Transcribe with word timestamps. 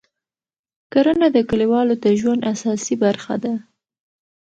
کرنه 0.91 1.27
د 1.35 1.37
کلیوالو 1.49 1.95
د 2.03 2.05
ژوند 2.19 2.41
اساسي 2.53 2.95
برخه 3.03 3.35
ده 3.43 3.53